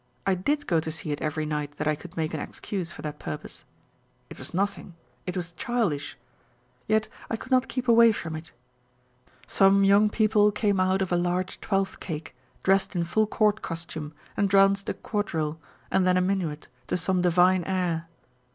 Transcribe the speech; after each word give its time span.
I 0.25 0.33
did 0.33 0.65
go 0.65 0.79
to 0.79 0.91
see 0.91 1.11
it 1.11 1.21
every 1.21 1.45
night 1.45 1.73
that 1.73 1.87
I 1.87 1.93
could 1.93 2.17
make 2.17 2.33
an 2.33 2.39
excuse 2.39 2.91
for 2.91 3.03
that 3.03 3.19
purpose. 3.19 3.65
It 4.31 4.39
was 4.39 4.51
nothing; 4.51 4.95
it 5.27 5.35
was 5.37 5.51
childish. 5.51 6.17
Yet 6.87 7.07
I 7.29 7.35
could 7.35 7.51
not 7.51 7.67
keep 7.67 7.87
away 7.87 8.11
from 8.11 8.35
it. 8.35 8.51
Some 9.45 9.83
young 9.83 10.09
people 10.09 10.51
came 10.51 10.79
out 10.79 11.03
of 11.03 11.11
a 11.11 11.17
large 11.17 11.61
twelfth 11.61 11.99
cake, 11.99 12.35
dressed 12.63 12.95
in 12.95 13.03
full 13.03 13.27
court 13.27 13.61
costume, 13.61 14.15
and 14.35 14.49
danced 14.49 14.89
a 14.89 14.95
quadrille, 14.95 15.59
and 15.91 16.07
then 16.07 16.17
a 16.17 16.21
minuet, 16.21 16.67
to 16.87 16.97
some 16.97 17.21
divine 17.21 17.63
air. 17.65 18.07